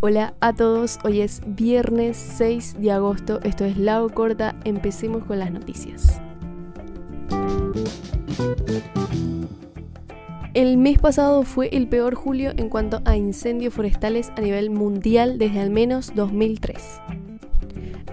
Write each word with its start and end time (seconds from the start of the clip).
Hola 0.00 0.34
a 0.40 0.52
todos, 0.54 0.98
hoy 1.04 1.20
es 1.20 1.42
viernes 1.46 2.16
6 2.16 2.80
de 2.80 2.92
agosto, 2.92 3.40
esto 3.42 3.64
es 3.64 3.76
Lago 3.76 4.08
Corta, 4.08 4.54
empecemos 4.64 5.24
con 5.24 5.38
las 5.38 5.50
noticias. 5.52 6.22
El 10.54 10.78
mes 10.78 10.98
pasado 10.98 11.42
fue 11.42 11.68
el 11.72 11.88
peor 11.88 12.14
julio 12.14 12.52
en 12.56 12.70
cuanto 12.70 13.02
a 13.04 13.16
incendios 13.16 13.74
forestales 13.74 14.32
a 14.36 14.40
nivel 14.40 14.70
mundial 14.70 15.38
desde 15.38 15.60
al 15.60 15.70
menos 15.70 16.12
2003. 16.14 17.02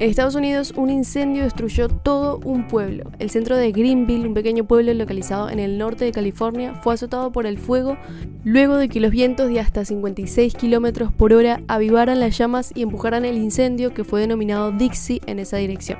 En 0.00 0.08
Estados 0.08 0.34
Unidos, 0.34 0.72
un 0.76 0.88
incendio 0.88 1.42
destruyó 1.44 1.90
todo 1.90 2.40
un 2.42 2.66
pueblo. 2.66 3.10
El 3.18 3.28
centro 3.28 3.54
de 3.54 3.70
Greenville, 3.70 4.26
un 4.26 4.32
pequeño 4.32 4.64
pueblo 4.64 4.94
localizado 4.94 5.50
en 5.50 5.58
el 5.58 5.76
norte 5.76 6.06
de 6.06 6.10
California, 6.10 6.74
fue 6.82 6.94
azotado 6.94 7.32
por 7.32 7.44
el 7.44 7.58
fuego 7.58 7.98
luego 8.42 8.76
de 8.76 8.88
que 8.88 8.98
los 8.98 9.10
vientos 9.10 9.50
de 9.50 9.60
hasta 9.60 9.84
56 9.84 10.54
km 10.54 11.12
por 11.12 11.34
hora 11.34 11.60
avivaran 11.68 12.18
las 12.18 12.38
llamas 12.38 12.72
y 12.74 12.80
empujaran 12.80 13.26
el 13.26 13.36
incendio 13.36 13.92
que 13.92 14.02
fue 14.02 14.22
denominado 14.22 14.72
Dixie 14.72 15.20
en 15.26 15.38
esa 15.38 15.58
dirección. 15.58 15.98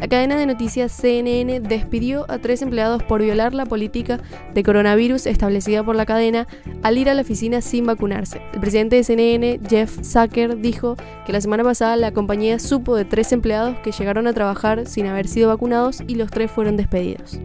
La 0.00 0.08
cadena 0.08 0.38
de 0.38 0.46
noticias 0.46 0.92
CNN 0.92 1.60
despidió 1.60 2.24
a 2.30 2.38
tres 2.38 2.62
empleados 2.62 3.02
por 3.02 3.20
violar 3.20 3.52
la 3.52 3.66
política 3.66 4.18
de 4.54 4.62
coronavirus 4.62 5.26
establecida 5.26 5.84
por 5.84 5.94
la 5.94 6.06
cadena 6.06 6.48
al 6.82 6.96
ir 6.96 7.10
a 7.10 7.14
la 7.14 7.20
oficina 7.20 7.60
sin 7.60 7.84
vacunarse. 7.84 8.40
El 8.54 8.60
presidente 8.60 8.96
de 8.96 9.04
CNN, 9.04 9.60
Jeff 9.68 9.98
Zucker, 10.02 10.56
dijo 10.56 10.96
que 11.26 11.34
la 11.34 11.42
semana 11.42 11.64
pasada 11.64 11.96
la 11.96 12.12
compañía 12.12 12.58
supo 12.58 12.96
de 12.96 13.04
tres 13.04 13.30
empleados 13.32 13.76
que 13.80 13.92
llegaron 13.92 14.26
a 14.26 14.32
trabajar 14.32 14.86
sin 14.86 15.04
haber 15.04 15.28
sido 15.28 15.50
vacunados 15.50 16.02
y 16.06 16.14
los 16.14 16.30
tres 16.30 16.50
fueron 16.50 16.78
despedidos. 16.78 17.38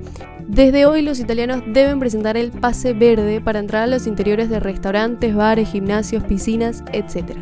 Desde 0.47 0.85
hoy 0.85 1.01
los 1.01 1.19
italianos 1.19 1.61
deben 1.67 1.99
presentar 1.99 2.37
el 2.37 2.51
pase 2.51 2.93
verde 2.93 3.41
para 3.41 3.59
entrar 3.59 3.83
a 3.83 3.87
los 3.87 4.07
interiores 4.07 4.49
de 4.49 4.61
restaurantes, 4.61 5.35
bares, 5.35 5.67
gimnasios, 5.69 6.23
piscinas, 6.23 6.85
etc. 6.93 7.35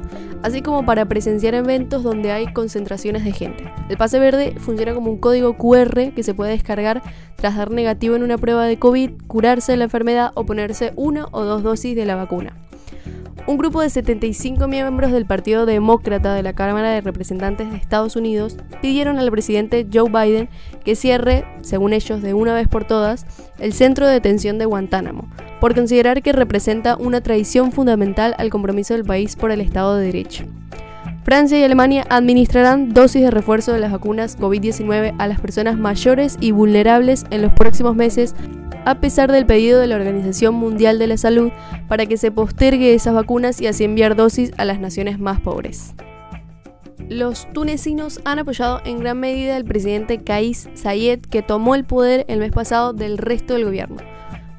Así 0.43 0.61
como 0.61 0.85
para 0.85 1.05
presenciar 1.05 1.55
eventos 1.55 2.03
donde 2.03 2.33
hay 2.33 2.51
concentraciones 2.51 3.23
de 3.23 3.31
gente. 3.31 3.71
El 3.87 3.95
pase 3.95 4.19
verde 4.19 4.53
funciona 4.59 4.93
como 4.93 5.09
un 5.09 5.17
código 5.17 5.57
QR 5.57 6.11
que 6.13 6.21
se 6.21 6.33
puede 6.33 6.51
descargar 6.51 7.01
tras 7.37 7.55
dar 7.55 7.71
negativo 7.71 8.15
en 8.15 8.23
una 8.23 8.37
prueba 8.37 8.65
de 8.65 8.77
COVID, 8.77 9.11
curarse 9.27 9.71
de 9.71 9.77
la 9.77 9.85
enfermedad 9.85 10.31
o 10.35 10.45
ponerse 10.45 10.91
una 10.97 11.27
o 11.31 11.45
dos 11.45 11.63
dosis 11.63 11.95
de 11.95 12.05
la 12.05 12.15
vacuna. 12.15 12.53
Un 13.45 13.57
grupo 13.57 13.81
de 13.81 13.89
75 13.89 14.69
miembros 14.69 15.11
del 15.11 15.25
Partido 15.25 15.65
Demócrata 15.65 16.33
de 16.33 16.43
la 16.43 16.53
Cámara 16.53 16.91
de 16.91 17.01
Representantes 17.01 17.69
de 17.69 17.75
Estados 17.75 18.15
Unidos 18.15 18.55
pidieron 18.81 19.19
al 19.19 19.29
presidente 19.31 19.85
Joe 19.91 20.09
Biden 20.09 20.49
que 20.85 20.95
cierre, 20.95 21.43
según 21.61 21.91
ellos 21.91 22.21
de 22.21 22.33
una 22.33 22.53
vez 22.53 22.69
por 22.69 22.85
todas, 22.85 23.25
el 23.59 23.73
centro 23.73 24.07
de 24.07 24.13
detención 24.13 24.59
de 24.59 24.65
Guantánamo, 24.65 25.27
por 25.59 25.75
considerar 25.75 26.21
que 26.21 26.31
representa 26.31 26.95
una 26.95 27.19
traición 27.19 27.73
fundamental 27.73 28.33
al 28.37 28.49
compromiso 28.49 28.93
del 28.93 29.03
país 29.03 29.35
por 29.35 29.51
el 29.51 29.59
Estado 29.59 29.97
de 29.97 30.05
Derecho. 30.05 30.45
Francia 31.23 31.57
y 31.57 31.63
Alemania 31.63 32.05
administrarán 32.09 32.89
dosis 32.89 33.21
de 33.21 33.31
refuerzo 33.31 33.71
de 33.71 33.79
las 33.79 33.93
vacunas 33.93 34.37
COVID-19 34.37 35.15
a 35.17 35.27
las 35.27 35.39
personas 35.39 35.77
mayores 35.77 36.37
y 36.41 36.51
vulnerables 36.51 37.25
en 37.29 37.41
los 37.41 37.53
próximos 37.53 37.95
meses, 37.95 38.35
a 38.83 38.95
pesar 38.95 39.31
del 39.31 39.45
pedido 39.45 39.79
de 39.79 39.87
la 39.87 39.95
Organización 39.95 40.53
Mundial 40.55 40.99
de 40.99 41.07
la 41.07 41.15
Salud 41.15 41.51
para 41.87 42.05
que 42.05 42.17
se 42.17 42.29
postergue 42.29 42.93
esas 42.93 43.13
vacunas 43.13 43.61
y 43.61 43.67
así 43.67 43.85
enviar 43.85 44.17
dosis 44.17 44.51
a 44.57 44.65
las 44.65 44.81
naciones 44.81 45.17
más 45.17 45.39
pobres. 45.39 45.93
Los 47.07 47.47
tunecinos 47.53 48.19
han 48.25 48.39
apoyado 48.39 48.81
en 48.83 48.99
gran 48.99 49.17
medida 49.17 49.55
al 49.55 49.63
presidente 49.63 50.17
Kais 50.17 50.69
Sayed, 50.73 51.21
que 51.21 51.41
tomó 51.41 51.75
el 51.75 51.85
poder 51.85 52.25
el 52.27 52.39
mes 52.39 52.51
pasado 52.51 52.91
del 52.91 53.17
resto 53.17 53.53
del 53.53 53.63
gobierno. 53.63 53.97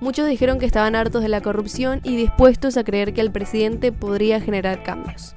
Muchos 0.00 0.26
dijeron 0.28 0.58
que 0.58 0.66
estaban 0.66 0.96
hartos 0.96 1.22
de 1.22 1.28
la 1.28 1.42
corrupción 1.42 2.00
y 2.04 2.16
dispuestos 2.16 2.78
a 2.78 2.84
creer 2.84 3.12
que 3.12 3.20
el 3.20 3.32
presidente 3.32 3.92
podría 3.92 4.40
generar 4.40 4.82
cambios. 4.82 5.34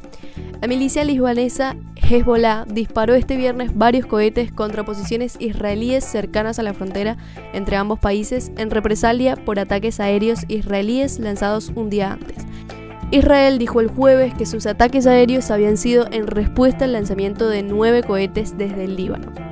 La 0.61 0.67
milicia 0.67 1.03
libanesa 1.03 1.75
Hezbollah 1.95 2.65
disparó 2.65 3.13
este 3.13 3.37
viernes 3.37 3.77
varios 3.77 4.07
cohetes 4.07 4.51
contra 4.51 4.83
posiciones 4.83 5.35
israelíes 5.39 6.03
cercanas 6.03 6.57
a 6.57 6.63
la 6.63 6.73
frontera 6.73 7.15
entre 7.53 7.75
ambos 7.75 7.99
países 7.99 8.51
en 8.57 8.71
represalia 8.71 9.35
por 9.35 9.59
ataques 9.59 9.99
aéreos 9.99 10.45
israelíes 10.47 11.19
lanzados 11.19 11.71
un 11.75 11.91
día 11.91 12.13
antes. 12.13 12.37
Israel 13.11 13.59
dijo 13.59 13.81
el 13.81 13.87
jueves 13.87 14.33
que 14.33 14.45
sus 14.45 14.65
ataques 14.65 15.05
aéreos 15.05 15.51
habían 15.51 15.77
sido 15.77 16.07
en 16.11 16.25
respuesta 16.25 16.85
al 16.85 16.93
lanzamiento 16.93 17.47
de 17.47 17.61
nueve 17.61 18.01
cohetes 18.03 18.57
desde 18.57 18.85
el 18.85 18.95
Líbano. 18.95 19.46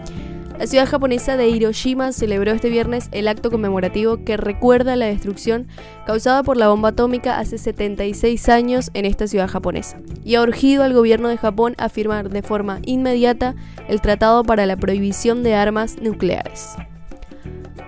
La 0.58 0.68
ciudad 0.68 0.88
japonesa 0.88 1.36
de 1.36 1.50
Hiroshima 1.50 2.14
celebró 2.14 2.52
este 2.52 2.70
viernes 2.70 3.10
el 3.12 3.28
acto 3.28 3.52
conmemorativo 3.52 4.24
que 4.24 4.38
recuerda 4.38 4.96
la 4.96 5.08
destrucción 5.08 5.68
causada 6.08 6.44
por 6.44 6.56
la 6.56 6.70
bomba 6.70 6.90
atómica 6.90 7.40
hace 7.40 7.58
76 7.58 8.48
años 8.48 8.90
en 8.94 9.04
esta 9.04 9.28
ciudad 9.28 9.50
japonesa, 9.50 10.00
y 10.24 10.36
ha 10.36 10.42
urgido 10.42 10.84
al 10.84 10.94
gobierno 10.94 11.28
de 11.28 11.38
Japón 11.38 11.76
a 11.78 11.90
firmar 11.90 12.30
de 12.30 12.42
forma 12.42 12.80
inmediata 12.84 13.54
el 13.90 14.00
Tratado 14.00 14.46
para 14.46 14.66
la 14.66 14.78
Prohibición 14.78 15.44
de 15.44 15.56
Armas 15.56 15.98
Nucleares. 16.02 16.78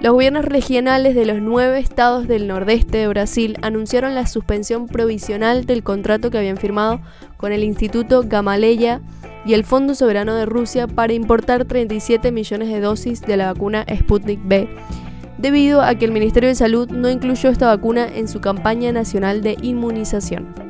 Los 0.01 0.13
gobiernos 0.13 0.43
regionales 0.43 1.15
de 1.15 1.25
los 1.25 1.41
nueve 1.41 1.79
estados 1.79 2.27
del 2.27 2.47
nordeste 2.47 2.97
de 2.97 3.07
Brasil 3.07 3.57
anunciaron 3.61 4.13
la 4.13 4.27
suspensión 4.27 4.87
provisional 4.87 5.65
del 5.65 5.83
contrato 5.83 6.29
que 6.29 6.37
habían 6.37 6.57
firmado 6.57 6.99
con 7.37 7.53
el 7.53 7.63
Instituto 7.63 8.23
Gamaleya 8.27 9.01
y 9.47 9.53
el 9.53 9.63
Fondo 9.63 9.95
Soberano 9.95 10.35
de 10.35 10.45
Rusia 10.45 10.87
para 10.87 11.13
importar 11.13 11.63
37 11.63 12.33
millones 12.33 12.67
de 12.67 12.81
dosis 12.81 13.21
de 13.21 13.37
la 13.37 13.53
vacuna 13.53 13.85
Sputnik 13.89 14.41
B, 14.43 14.67
debido 15.37 15.81
a 15.81 15.95
que 15.95 16.03
el 16.03 16.11
Ministerio 16.11 16.49
de 16.49 16.55
Salud 16.55 16.89
no 16.89 17.09
incluyó 17.09 17.49
esta 17.49 17.67
vacuna 17.67 18.07
en 18.07 18.27
su 18.27 18.41
campaña 18.41 18.91
nacional 18.91 19.41
de 19.41 19.55
inmunización. 19.61 20.66